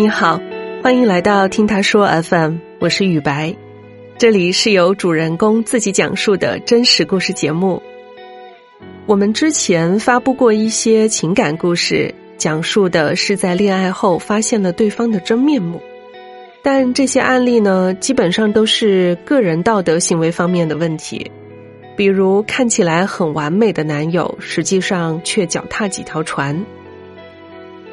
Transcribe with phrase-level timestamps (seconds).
[0.00, 0.40] 你好，
[0.82, 3.54] 欢迎来到听他说 FM，我是雨白，
[4.16, 7.82] 这里是由主人公自己讲述的真实故事节目。
[9.04, 15.78] 我们之前发布过一些情感故事，讲述的是在恋爱后发现了对方的真面目，
[16.62, 21.30] 但这些案例呢，基本上都是个人道德行为方面的问题，
[21.94, 26.58] 比如看起来很完美的男友，实际上却脚踏几条船。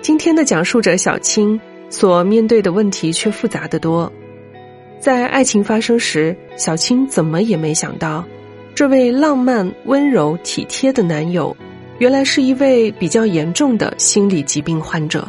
[0.02, 1.60] 今天的讲述者小青。
[1.90, 4.12] 所面对的问题却复杂的多，
[5.00, 8.26] 在爱情发生时，小青怎么也没想到，
[8.76, 11.56] 这位浪漫、温柔、体贴的男友，
[12.00, 15.28] 原来是一位比较严重的心理疾病患者。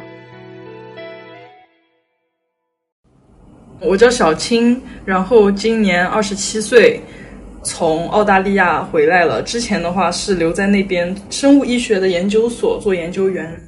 [3.81, 7.01] 我叫小青，然后今年二十七岁，
[7.63, 9.41] 从澳大利亚回来了。
[9.43, 13.68] 之前的话是留在那边生物医学的研究所做研究员。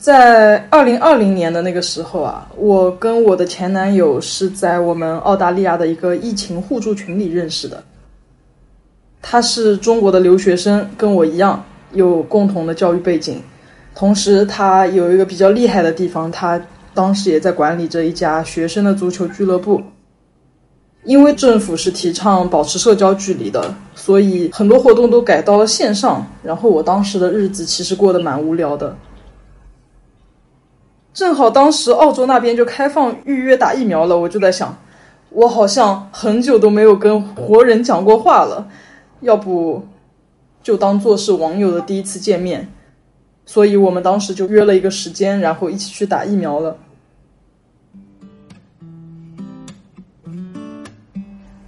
[0.00, 7.84] 在二零二零年的那个时候啊，我跟我的前男友是在我们澳大利亚的一个疫情互助群里认识的。
[9.20, 13.42] 他是中国的留学生，跟我一样有共同的教育背景，
[13.94, 16.58] 同时他有一个比较厉害的地方，他
[16.94, 19.82] 当时也在管理着一家学生的足球俱乐部。
[21.04, 26.26] 因为政府是提倡保持社交距离的，所以很多活动都改到了线上。
[26.42, 28.96] 然后我当时的日子其实过得蛮无聊的。
[31.12, 34.76] 正好当时澳洲那边就开放预约打疫苗了，我就在想，
[35.30, 38.66] 我好像很久都没有跟活人讲过话了，
[39.20, 39.84] 要不
[40.62, 42.66] 就当做是网友的第一次见面，
[43.44, 46.76] 所以我们当时就约了一个时间，然后一起去打疫苗了。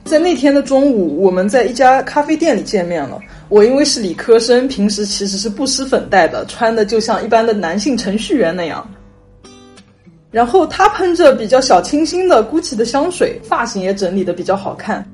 [0.05, 3.19] 在那天的中午，我们在一家咖啡店里见面了。
[3.49, 8.87] 我因为是理科生，平时其实是不施粉黛的，穿的就像一般的男性程序员那样。
[10.33, 15.07] 然后他喷着比较小清新的 GUCCI 的香水，发型也整理的比较好看，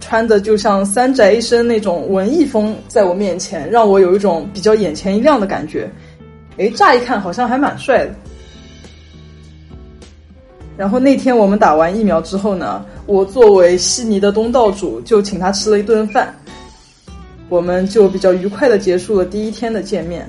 [0.00, 5.88] 穿的就像三宅一生那种文艺风，在我面前让我有一种比较眼前一亮的感觉。
[6.58, 8.14] 哎，乍一看好像还蛮帅的。
[10.76, 16.34] 然后那天我们打完疫苗之后呢，我作为悉尼的东道主，就请他吃了一顿饭，
[17.48, 20.28] 我们就比较愉快的结束了第一天的见面。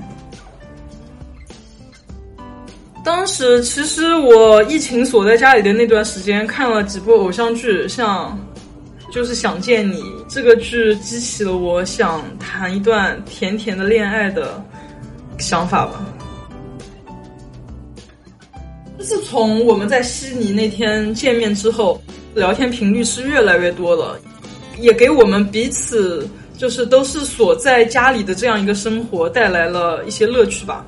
[3.04, 8.38] 当时其实我疫情锁在家里的那段时间，看了几部偶像剧，像
[9.10, 14.62] 就是《想见你》这个剧，激起了我想谈一段甜甜的恋爱的
[15.38, 16.04] 想法吧。
[19.00, 22.00] 自从我们在悉尼那天见面之后，
[22.36, 24.16] 聊天频率是越来越多了，
[24.78, 30.86] 也给我们彼此就是都是锁在家里的这样一个生活带来了一些乐趣吧。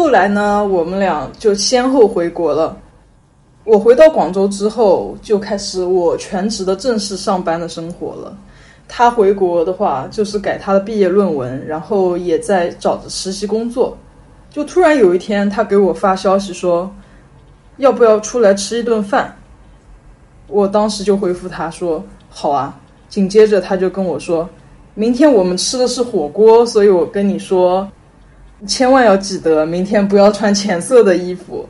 [0.00, 2.74] 后来呢，我们俩就先后回国了。
[3.64, 8.34] 我回到广州之后，就开始我全职的正式上班的生活了。
[8.88, 13.94] 他回国的话，就是改他的毕业论文，然后也在找着实习工作。
[14.48, 16.90] 就突然有一天，他给我发消息说，
[17.76, 19.36] 要不要出来吃一顿饭？
[20.46, 22.74] 我当时就回复他说好啊。
[23.10, 24.48] 紧接着他就跟我说，
[24.94, 27.86] 明天我们吃的是火锅，所以我跟你说。
[28.66, 31.68] 千万要记得，明天不要穿浅色的衣服。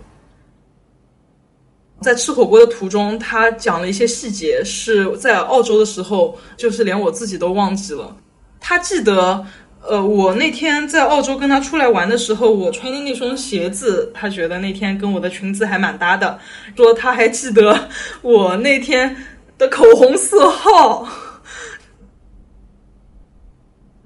[2.00, 8.16] 在吃火锅的途中，他讲了一些细节，是在澳洲的时候，就是连我自己都忘记了。
[8.58, 9.44] 他记得，
[9.86, 16.38] 呃，我那天在澳洲跟他出来玩的时候，我穿的那双鞋子，他觉得那天跟我的裙子还蛮搭的。
[16.74, 17.88] 说他还记得
[18.22, 19.14] 我那天
[19.58, 21.06] 的口红色号。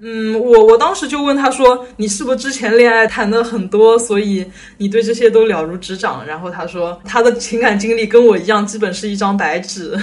[0.06, 4.45] 嗯，我我当时就问他说：“你是不是之前恋爱谈的很多，所以
[4.77, 9.98] 你对这些都了如指掌？”然后他说他的情感经历跟我一样，基本是一张白纸。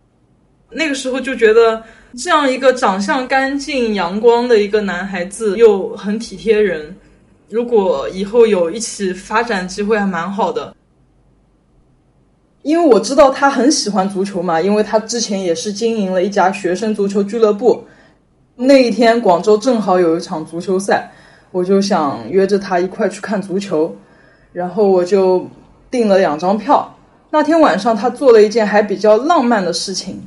[0.72, 1.82] 那个时候就觉得
[2.16, 6.96] 这样一个长相干净、阳光的一个男孩子，又很体贴人，
[7.50, 10.74] 如果以后有一起发展机会，还蛮好的。
[12.62, 17.84] 因为我知道他很喜欢足球嘛，因为他之前也是经营了一家学生足球俱乐部。
[18.56, 21.10] 那一天，广州正好有一场足球赛，
[21.50, 23.96] 我就想约着他一块去看足球，
[24.52, 25.48] 然后我就
[25.90, 26.94] 订了两张票。
[27.30, 30.24] 那天晚上，他做了一件还比较浪漫的事情。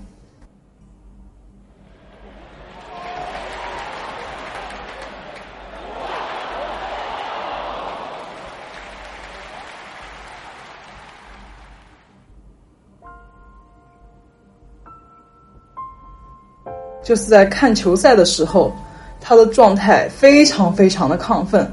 [17.08, 18.76] 就是在看球赛的时候，
[19.22, 21.72] 他的状态非常非常的亢奋。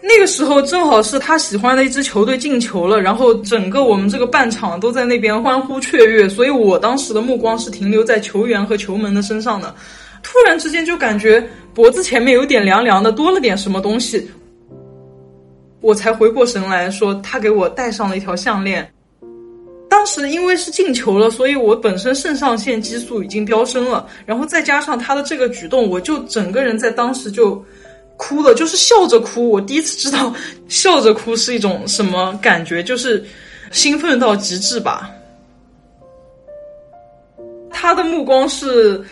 [0.00, 9.74] 那个时候正好是他喜欢的一支球队进球了，然后整个我们这个半场都在那边欢呼雀跃，所以我当时的目光是停留在球员和球门的身上的。
[10.22, 11.44] 突然之间就感觉
[11.74, 14.30] 脖子前面有点凉凉的，多了点什么东西，
[15.80, 18.88] 我才回过神来说他给我戴上了一条项链。
[19.96, 27.64] 当时因为是进球了，所以我本身肾上腺激素已经飙升了，然后再加上他的这个举动，我就整个人在当时就
[28.18, 29.48] 哭了，就是笑着哭。
[29.48, 30.30] 我第一次知道
[30.68, 33.24] 笑着哭是一种什么感觉，就是
[33.72, 35.10] 兴奋到极致吧。
[37.70, 39.02] 他的目光是。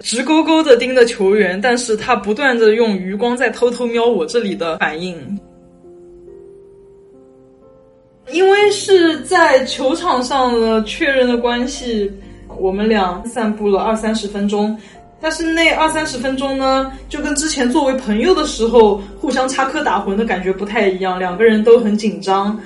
[0.00, 5.16] 直勾勾的盯着球员，但是他不断的用余光在偷偷瞄我这里的反应。
[8.32, 12.10] 因为是在球场上的确认的关系，
[12.58, 14.76] 我们俩散步了二三十分钟。
[15.18, 22.58] 但是那二三十分钟呢，就跟之前作为朋友的时候互相插科打诨的感觉不太一样，两个人都很紧张，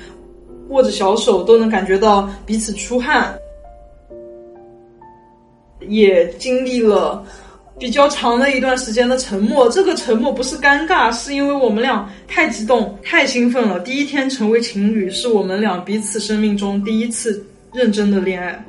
[0.69, 3.33] 握着小手都能感觉到彼此出汗。
[5.89, 7.25] 也经历了
[7.81, 13.81] 比较长的一段时间的沉默，这个沉默不是尴尬，是因为我们俩太激动、太兴奋了。
[13.81, 17.43] 第一天成为情侣，是我们俩彼此生命中第一次
[17.73, 18.63] 认真的恋爱，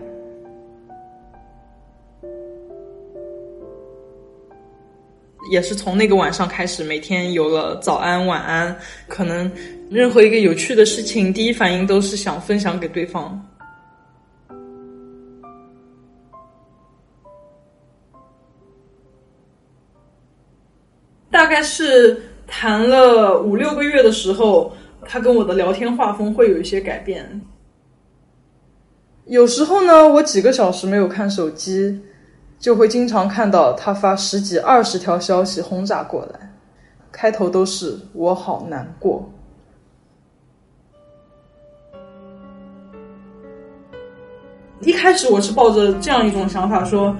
[5.52, 8.74] 也是从那个晚上开始，每天有了早安、晚安，
[9.10, 9.52] 可能
[9.90, 13.46] 任何一个有趣的事情，第一反应都是想分享给对方。
[21.32, 24.74] 大概是谈了五六个月的时候，
[25.06, 27.42] 他跟我的聊天画风会有一些改变。
[29.26, 32.02] 有时候呢，我几个小时没有看手机，
[32.60, 36.52] 就会经常看到他发十几、二十条消息轰炸过来，
[37.14, 39.32] 开头都是“我好难过”。
[44.82, 47.16] 一开始我是抱着这样一种想法说。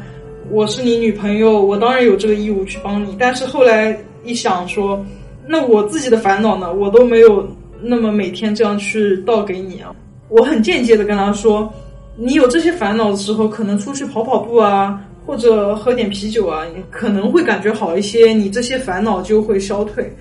[0.52, 3.16] 我是你女朋友，我当然有这个义务去帮你。
[3.18, 5.04] 但是后来一想，说
[5.48, 6.74] 那我自己的烦恼呢？
[6.74, 7.48] 我都没有
[7.82, 9.96] 那么每天这样去倒给你啊。
[10.28, 11.72] 我很间接的跟他说，
[12.18, 20.14] 你有这些烦恼的时候，可能出去跑跑步啊，或者喝点啤酒啊，可能会感觉好一些，你这些烦恼就会消退。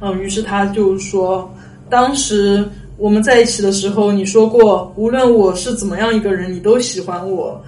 [0.00, 1.50] 嗯，于是他就说，
[1.88, 2.62] 当时
[2.98, 7.58] 我们在一起的时候，你说过，无论我是怎么样一个人，你都喜欢我。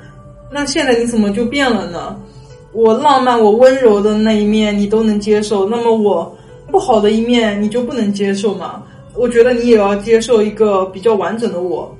[0.51, 2.17] 那现在你怎么就变了呢？
[2.73, 6.37] 我浪漫、我温柔的那一面你都能接受，那么我
[6.71, 8.83] 不好的一面你就不能接受吗？
[9.15, 11.95] 我觉得你也要接受一个比较完整的我。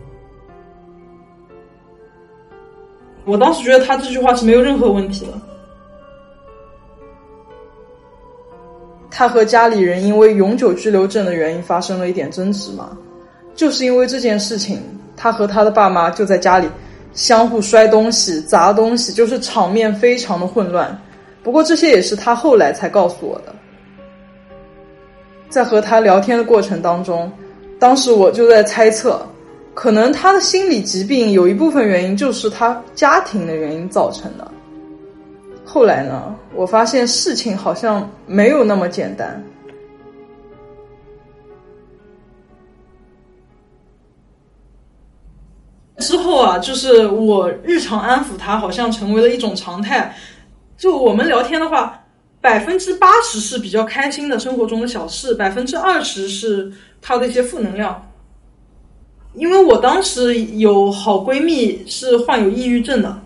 [3.25, 5.33] 我当时觉得他这句话是没有任何问题的。
[9.11, 12.97] 他和家里人因为永久居留证的原因发生了一点争执嘛，
[13.55, 14.81] 就是因为这件事情，
[15.17, 16.69] 他和他的爸妈就在家里。
[17.19, 20.97] 相互摔东西、砸东西，就是场面非常的混乱。
[21.43, 23.53] 不过这些也是他后来才告诉我的。
[25.49, 27.29] 在和他聊天的过程当中，
[27.77, 29.21] 当时我就在猜测，
[29.75, 34.47] 可能他的心理疾病有一部分原因就是他家庭的原因造成的。
[35.65, 39.43] 后来呢，我发现事情好像没有那么简单。
[45.99, 50.15] 之后啊，就是我日常安抚他，好像成为了一种常态。
[50.77, 52.05] 就我们聊天的话，
[52.41, 58.11] 百分之八十是比较开心的生活中的小事，百分之二十是他的一些负能量。
[59.35, 63.21] 因为我当时有好闺蜜是患有抑郁症的，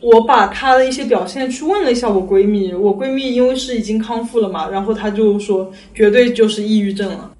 [0.00, 7.32] 我把她的一些表现去问了一下我闺蜜，我闺蜜因为是已经康复了嘛，然后她就说绝对就是抑郁症了。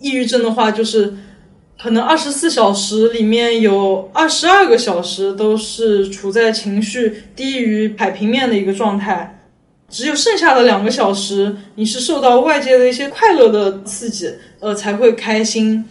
[0.00, 1.14] 抑郁症的话就是。
[1.76, 9.44] 可能二十四小时里面有二十二个小时都是处在情绪低于海平面的一个状态，
[9.90, 15.84] 只有剩下的两个小时，你是受到外界的一些快乐的刺激，呃，才会开心。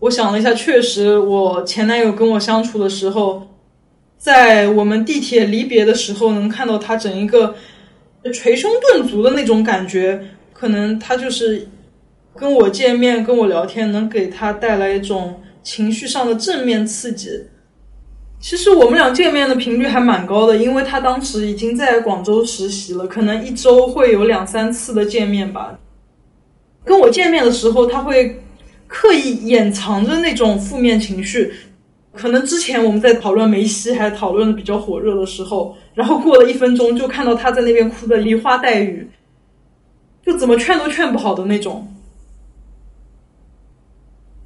[0.00, 3.46] 我想了一下，确实，我前男友跟我相处的时候，
[4.16, 7.54] 在我们地铁离别的时候，能看到他整一个
[8.32, 10.20] 捶胸顿足的那种感觉，
[10.52, 11.68] 可能他就是。
[12.38, 17.28] 跟我见面，跟我聊天，能给他带来一种情绪上的正面刺激。
[18.38, 25.76] 其实我们俩见面的频率还蛮高的，因为他当时已经在广州实习了，可能一周会有两三次的见面吧。
[26.84, 28.40] 跟我见面的时候，他会
[28.86, 31.52] 刻意掩藏着那种负面情绪，
[32.12, 39.10] 可能之前我们在讨论梅西还讨论的比较火热的时候，然后过了一分钟就看到他在那边哭的梨花带雨，
[40.24, 41.92] 就怎么劝都劝不好的那种。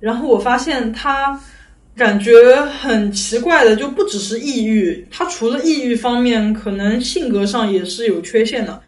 [0.02, 1.40] 然后我发现他
[1.94, 2.32] 感觉
[2.80, 8.82] 很奇怪的，就不只是抑郁，他除了抑郁方面，可能性格上也是有缺陷的。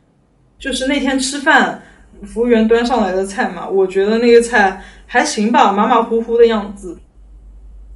[0.58, 1.80] 就是那天吃饭，
[2.24, 6.98] 服务员端上来的菜嘛，我觉得那个菜还行吧，马马虎虎的样子。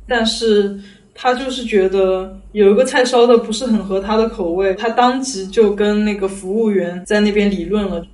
[0.06, 0.78] 但是
[1.12, 8.06] 他就是觉得有一个菜烧的不是很合他的口味，他当即就跟那个服务员在那边理论了：“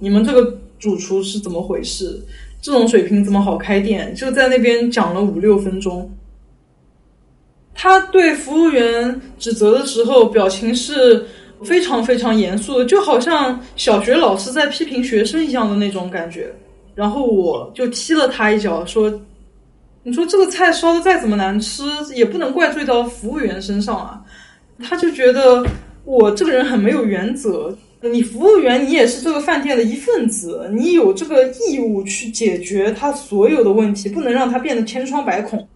[0.00, 2.18] 你们这个主厨是怎么回事？
[2.62, 6.10] 这种水平怎么好开店？”就在那边讲了五六分钟。
[7.74, 11.26] 他对服务员指责的时候，表情是。
[11.64, 16.52] 非常非常严肃的，就好像小学老师在批评学生一样的那种感觉。
[16.92, 19.22] 然后我就踢了他一脚，说
[20.02, 21.84] ：“你说这个菜烧的再怎么难吃，
[22.16, 24.20] 也不能怪罪到服务员身上啊。”
[24.82, 25.64] 他就觉得
[26.04, 27.78] 我这个人很没有原则。
[28.10, 35.68] 你服务员，你也是这个饭店的一份子，你有这个义务去解决他所有的问题，不能让他变得千疮百孔。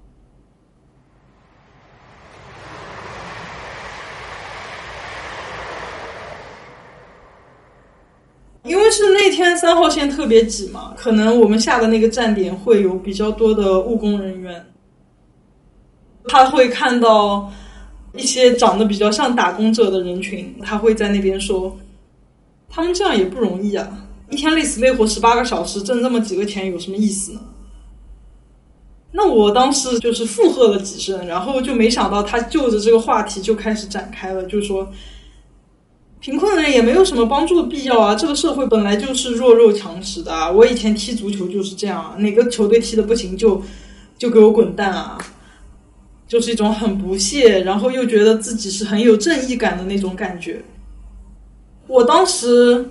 [8.65, 14.67] 因为是那天三号线特别挤嘛，可能我们下的那个站点会有比较多的务工人员，
[16.25, 17.49] 他会看到
[18.15, 21.79] 一些长得比较像打工者的人群，他会在那边说，
[22.69, 27.41] 他们这样也不容易啊，一天累死累活十八个小时，挣这么几个钱有什么意思呢？
[29.13, 34.91] 那我当时就是附和了几声，然后就没想到他就着这个话题就开始展开了，就说。
[36.19, 38.15] 贫困的人也没有什么帮助的必要啊！
[38.15, 40.51] 这个社会本来就是弱肉强食的啊。
[40.51, 43.63] 我以前踢足球就是这样啊，哪个球队踢的不行就
[44.19, 45.19] 就给我滚蛋啊！
[46.27, 50.65] 就是一种很不屑，然后又觉得自己是很有正义感的那种感觉。
[51.87, 52.85] 我当时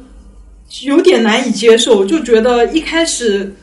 [0.84, 3.54] 有点难以接受，就觉得一开始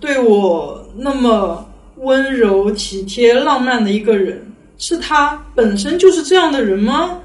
[0.00, 7.20] 对我那么温柔、体贴、浪漫的一个人，是他本身就是这样的人吗？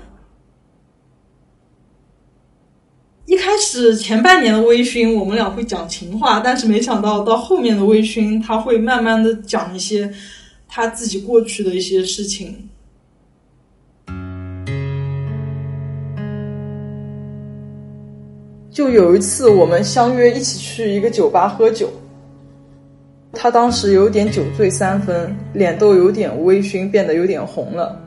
[3.25, 10.11] 一开始前半年的微醺，我们俩会讲情话，但是没想到到后面的微醺，他会慢慢的讲一些
[10.67, 12.68] 他自己过去的一些事情。
[18.79, 21.89] 就有一次，我们相约一起去一个酒吧喝酒，
[23.33, 27.99] 他当时有点酒醉三分，脸都有点微醺，变得有点红了。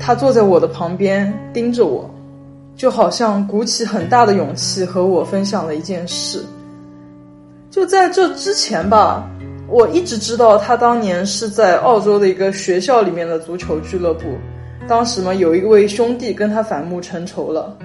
[0.00, 2.10] 他坐在我的旁边，盯着我。
[2.74, 6.42] 就好像鼓起很大的勇气和我分享了一件事。
[7.70, 9.30] 就在这之前吧，
[9.68, 14.22] 我一直知道他当年是在澳洲的一个学校里面的足球俱乐部，
[14.88, 17.76] 当时嘛有一位兄弟跟他反目成仇了，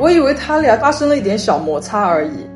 [0.00, 2.46] 我以为他俩发生了一点小摩擦而已，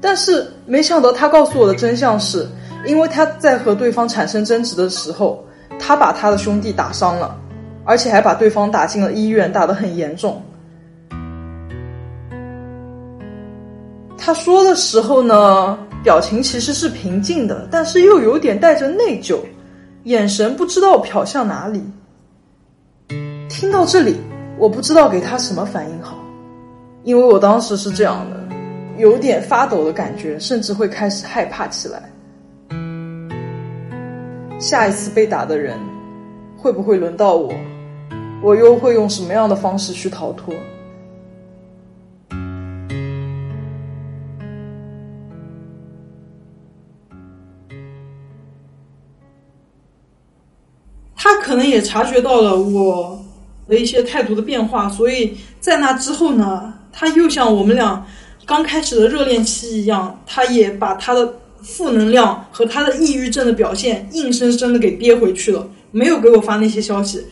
[0.00, 2.48] 但是没想到他告诉我的真相是，
[2.86, 5.44] 因为他在和对方产生争执的时候，
[5.78, 7.36] 他把他的兄弟打伤了，
[7.84, 10.42] 而且还把对方打进了医院，打得很严重。
[14.16, 19.40] 他说的时候呢，表情其实是平静的，但是又有点带着内疚，
[20.04, 21.84] 眼神不知道瞟向哪里。
[23.50, 24.16] 听到这里，
[24.56, 26.16] 我不知道给他什么反应好，
[27.04, 28.56] 因为我当时是这样的，
[28.96, 32.02] 有点发抖的感觉，甚至会开始害怕起来。
[34.60, 35.76] 下一次被打的人，
[36.56, 37.52] 会不会轮到我？
[38.40, 40.54] 我又会用什么样的方式去逃脱？
[51.16, 53.20] 他可能也察觉到了我
[53.68, 58.06] 的一些态度的变化，所以在那之后呢，他又像我们俩
[58.44, 67.24] 刚开始的热恋期一样，他也把他的负能量和他的抑郁症的表现硬生生的给憋回去了，没有给我发那些消息，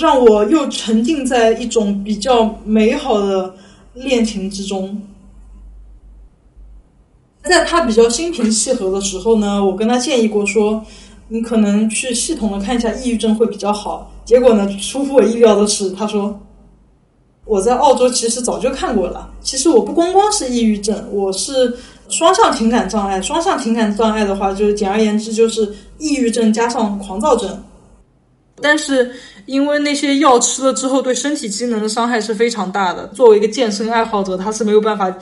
[0.00, 3.54] 让我又沉浸在一种比较美好的
[3.94, 5.02] 恋情之中。
[7.42, 10.84] 在他比较心平气和的时候呢，我跟他建议过说。
[11.28, 14.12] 你可能去系统的看一下抑郁症会比较好。
[14.26, 16.38] 结果呢，出乎我意料的是，他说
[17.44, 19.30] 我在澳洲其实早就看过了。
[19.42, 21.76] 其实我不光光是抑郁症，我是
[22.08, 23.20] 双向情感障碍。
[23.20, 27.62] 双向情感障碍的话，就是简而言之就是抑郁症加上狂躁症。
[28.60, 29.14] 但是
[29.46, 33.06] 因为那些药吃了之后，对身体机能的伤害是非常大的。
[33.08, 35.14] 作为一个健身爱好者，他是没有办法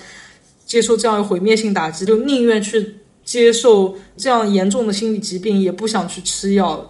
[0.65, 2.97] 接受这样的毁灭性打击，就宁愿去。
[3.25, 6.85] 接受这样严重的心理疾病，也不想去吃药。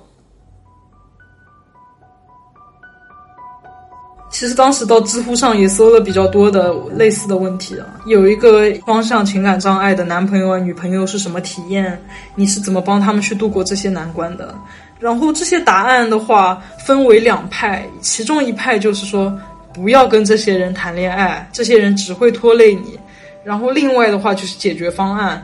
[4.42, 11.96] 其实当时到知乎上也搜了比较多的类似的问题啊，有一个双向情感障碍的男朋友啊、女朋友是什么体验？
[12.34, 14.52] 你是怎么帮他们去度过这些难关的？
[14.98, 19.32] 然后这些答案的话分为两派，其中一派就是说
[19.72, 22.98] 不要跟这些人谈恋爱，这些人只会拖累你。
[23.44, 25.40] 然后另外的话就是解决方案，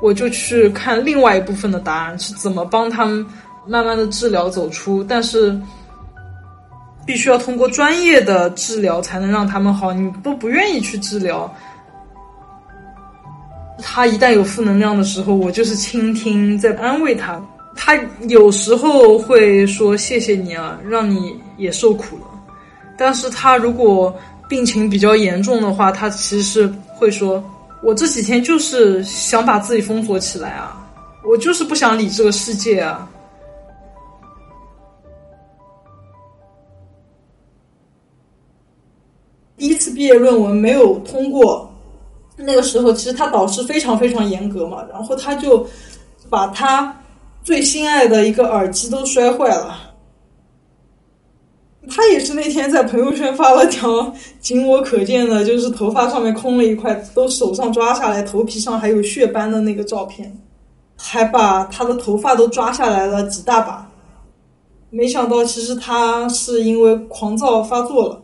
[0.00, 3.26] 我就去看另外一部分的答案是怎么帮他们
[3.66, 5.60] 慢慢的治疗走出，但是。
[7.08, 11.50] 必须要通过专业的治疗才能让他们好，你都不愿意去治疗。
[13.78, 17.40] 他一旦有负能量的时候，我就是倾听，在安慰他。
[17.74, 17.98] 他
[18.28, 22.26] 有时候会说谢谢你啊，让你也受苦了。
[22.98, 24.14] 但是他如果
[24.46, 27.42] 病情比较严重的话，他其实会说，
[27.82, 30.76] 我这几天就是想把自己封锁起来啊，
[31.24, 33.08] 我就是不想理这个世界啊。
[39.58, 41.68] 第一次毕业论文没有通过，
[42.36, 45.66] 那个时候其实他导师非常非常严格嘛，然后他就
[46.30, 46.96] 把他
[47.42, 49.76] 最心爱的一个耳机都摔坏了。
[51.90, 60.38] 他也是那天在朋友圈发了条仅我可见的，就是头发上面空了一块，都手上抓下来，头皮上还有血斑的那个照片，
[60.96, 63.90] 还把他的头发都抓下来了几大把。
[64.90, 68.22] 没想到其实他是因为狂躁发作了。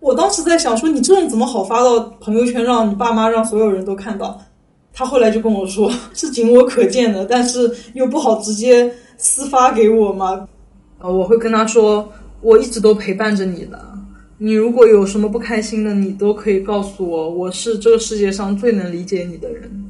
[0.00, 4.40] 我当时在想，说你这种怎么好发到朋友圈，让你爸妈让所有人都看到？
[4.92, 10.48] 他后来就跟我说， 是仅我可见的，但是又不好直接私发给我嘛。
[10.98, 13.78] 呃，我会跟他说，我一直都陪伴着你的，
[14.38, 19.84] 你如果有什么不开心的，你都可以告诉我，我是这个世界上最能理解你的人。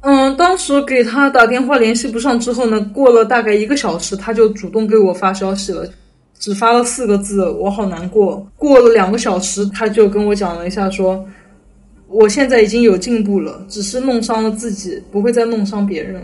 [0.00, 5.86] 嗯，当时给他打电话联系不上之后呢，过了大概一个小时，他就主动给我发消息了。
[6.38, 8.46] 只发了四个字，我好难过。
[8.56, 11.26] 过了两个小时，他就跟我讲了一下，说
[12.08, 16.22] 我现在已经有进步了，只是弄伤了自己，不会再弄伤别人。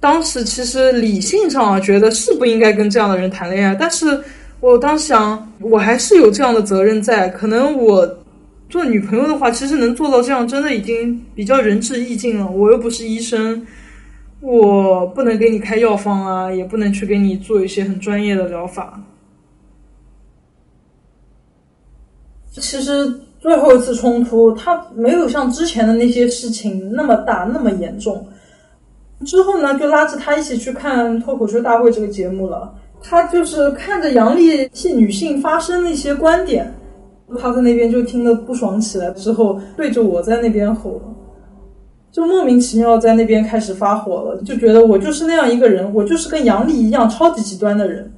[0.00, 4.20] 当时其实理性上啊，觉得是不应该跟这样的人谈恋爱，但是
[4.58, 7.28] 我当时想，我还是有这样的责任在。
[7.28, 8.04] 可能我
[8.68, 12.50] 做女朋友的话，其实能做到这样，真的已经比较仁至义尽了。
[12.50, 13.64] 我又不是医生。
[14.42, 19.00] 我不能给你开药方啊，也不能去给你做一些很专业的疗法。
[22.50, 28.26] 其实最后一次冲突，他没有像之前的那些事情那么大那么严重。
[29.24, 32.74] 之后呢，就拉着他一起去看《脱口秀大会》这个节目了。
[33.00, 36.74] 他就是看着杨笠替女性发声那些观点，
[37.38, 41.00] 他在那边就听得不爽起来，之后对着我在那边吼。
[42.12, 48.12] 就莫名其妙在那边开始发火了，就觉得我就是那样一个人，我就是跟杨笠一样超级极端的人。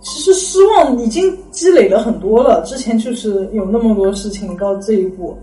[0.00, 5.36] 其实失望已经积累了很多了，之前就是有那么多事情到这一步，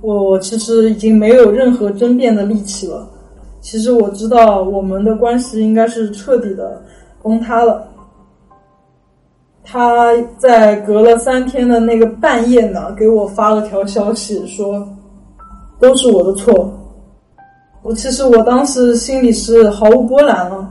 [0.00, 3.08] 我其实已经没有任何争辩的力气了。
[3.60, 6.80] 其实我知道我们的关系应该是彻底的
[7.20, 7.89] 崩塌了。
[9.72, 14.84] 他在隔了三天的那个半夜呢，给我发了条消息，说
[15.78, 16.76] 都是我的错。
[17.80, 20.68] 我其实我当时心里是毫无波澜了，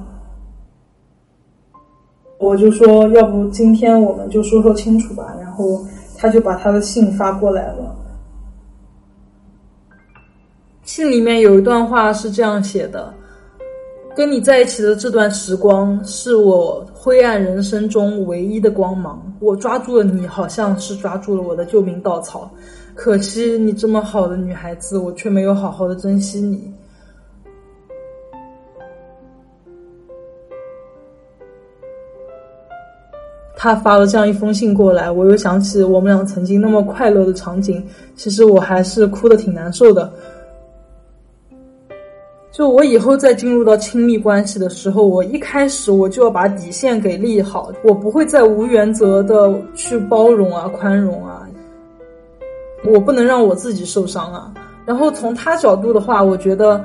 [2.39, 5.33] 我就说要不今天我们就说说清楚吧。
[5.39, 5.81] 然后
[6.17, 7.95] 他就把他的信发过来了，
[10.83, 13.13] 信里面有一段话是这样写的。
[14.19, 19.33] 跟你在一起的这段时光，是我灰暗人生中唯一的光芒。
[19.39, 22.51] 我抓住了你，好像是抓住了我的救命稻草。
[22.95, 26.69] 可惜你这么好的女孩子，我却没有好好的珍惜你。
[33.55, 37.81] 他发了这样一封信过来，我又想起我们俩曾经那么快乐的场景，
[38.17, 40.11] 其实我还是哭的挺难受的。
[42.59, 51.47] 就我以后再进入到亲密关系的时候，我一开始我就要把底线给立好，我不会再无原则的去包容啊、宽容啊，
[52.83, 54.53] 我不能让我自己受伤啊。
[54.85, 56.83] 然后从他角度的话，我觉得，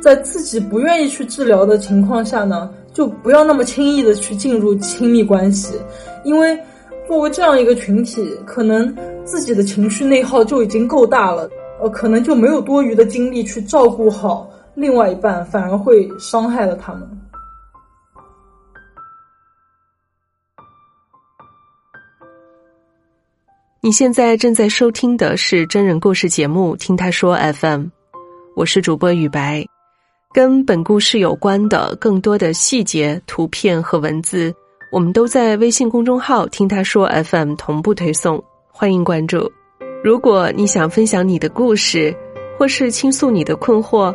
[0.00, 5.78] 在自己不愿意去治疗的情况下呢，就不要那么轻易的去进入亲密关系，
[6.24, 6.58] 因为
[7.06, 8.92] 作为这样一个群体，可能
[9.24, 11.48] 自己的情绪内耗就已经够大了，
[11.80, 14.48] 呃，可能就没有多余的精力去照顾好。
[14.74, 17.08] 另外一半反而会伤害了他们。
[23.80, 27.80] 你现在正在收听的是真人故事节目《听他说 FM》，
[28.54, 29.66] 我是主播雨白。
[30.32, 34.54] 跟本故事有关的更多的细节、图片和文字，
[34.90, 39.50] 我们都在微信公众号“听他说 FM” 同步推送，欢迎关注。
[40.02, 42.16] 如果你想分享你的故事，
[42.58, 44.14] 或是倾诉你的困惑，